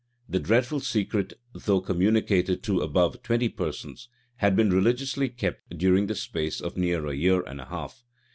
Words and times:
The 0.27 0.39
dreadful 0.39 0.79
secret, 0.79 1.33
though 1.53 1.79
communicated 1.79 2.63
to 2.63 2.79
above 2.81 3.21
twenty 3.21 3.49
persons, 3.49 4.09
had 4.37 4.55
been 4.55 4.71
religiously 4.71 5.29
kept 5.29 5.77
during 5.77 6.07
the 6.07 6.15
space 6.15 6.59
of 6.59 6.75
near 6.75 7.05
a 7.05 7.13
year 7.13 7.43
and 7.43 7.61
a 7.61 7.65
half. 7.65 8.03